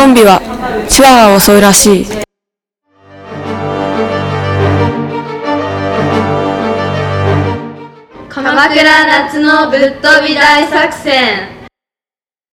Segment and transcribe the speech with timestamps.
[0.00, 0.40] トンビは
[0.88, 2.06] チワワを襲うらしい。
[8.30, 11.59] 鎌倉夏のぶっ飛び大作戦。